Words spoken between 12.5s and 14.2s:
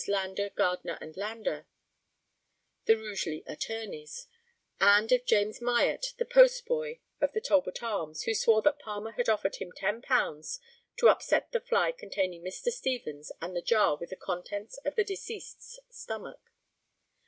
Stevens and the jar with the